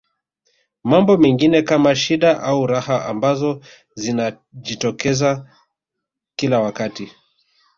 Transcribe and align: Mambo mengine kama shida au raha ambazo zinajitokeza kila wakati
Mambo 0.83 1.17
mengine 1.17 1.61
kama 1.61 1.95
shida 1.95 2.41
au 2.43 2.67
raha 2.67 3.05
ambazo 3.05 3.61
zinajitokeza 3.95 5.57
kila 6.35 6.59
wakati 6.59 7.11